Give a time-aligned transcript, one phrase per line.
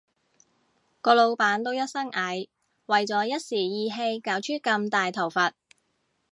[1.01, 2.49] 個老闆都一身蟻，
[2.87, 5.51] 為咗一時意氣搞出咁大頭佛